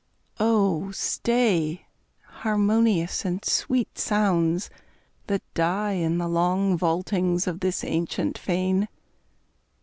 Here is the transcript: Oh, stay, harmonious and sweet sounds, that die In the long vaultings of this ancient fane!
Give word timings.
Oh, 0.39 0.89
stay, 0.89 1.85
harmonious 2.39 3.23
and 3.23 3.45
sweet 3.45 3.99
sounds, 3.99 4.71
that 5.27 5.43
die 5.53 5.91
In 5.91 6.17
the 6.17 6.27
long 6.27 6.75
vaultings 6.75 7.45
of 7.45 7.59
this 7.59 7.83
ancient 7.83 8.35
fane! 8.35 8.87